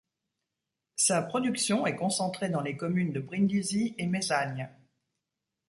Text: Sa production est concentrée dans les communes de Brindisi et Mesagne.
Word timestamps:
Sa 0.95 1.21
production 1.21 1.85
est 1.85 1.95
concentrée 1.95 2.49
dans 2.49 2.61
les 2.61 2.75
communes 2.75 3.13
de 3.13 3.19
Brindisi 3.19 3.93
et 3.99 4.07
Mesagne. 4.07 4.67